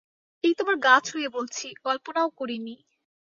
এই 0.43 0.53
তোমার 0.53 0.75
গা 0.77 0.95
ছুঁয়ে 1.03 1.29
বলছি, 1.29 1.67
কল্পনাও 1.83 2.29
করি 2.37 2.57
নি। 2.57 2.75